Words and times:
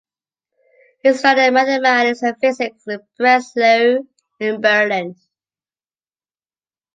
He 1.03 1.13
studied 1.13 1.51
mathematics 1.53 2.23
and 2.23 2.35
physics 2.41 2.87
in 2.87 3.01
Breslau 3.19 3.99
and 4.39 4.59
Berlin. 4.59 5.15